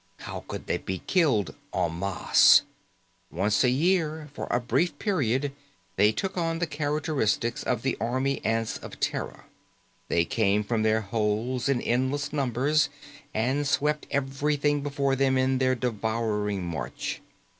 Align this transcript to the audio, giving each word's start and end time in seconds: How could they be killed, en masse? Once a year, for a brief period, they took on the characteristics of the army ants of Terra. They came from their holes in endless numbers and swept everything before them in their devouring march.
How 0.21 0.43
could 0.47 0.65
they 0.65 0.77
be 0.79 1.03
killed, 1.05 1.53
en 1.75 1.99
masse? 1.99 2.63
Once 3.29 3.63
a 3.63 3.69
year, 3.69 4.29
for 4.33 4.47
a 4.49 4.59
brief 4.59 4.97
period, 4.97 5.51
they 5.95 6.11
took 6.11 6.35
on 6.35 6.57
the 6.57 6.65
characteristics 6.65 7.61
of 7.61 7.83
the 7.83 7.95
army 8.01 8.43
ants 8.43 8.79
of 8.79 8.99
Terra. 8.99 9.45
They 10.07 10.25
came 10.25 10.63
from 10.63 10.81
their 10.81 11.01
holes 11.01 11.69
in 11.69 11.81
endless 11.81 12.33
numbers 12.33 12.89
and 13.31 13.67
swept 13.67 14.07
everything 14.09 14.81
before 14.81 15.15
them 15.15 15.37
in 15.37 15.59
their 15.59 15.75
devouring 15.75 16.65
march. 16.65 17.21